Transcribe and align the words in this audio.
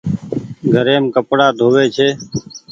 گهريم 0.73 1.03
ڪپڙآ 1.15 1.47
ڌو 1.57 1.67
وي 1.73 1.85
ڇي۔ 1.95 2.09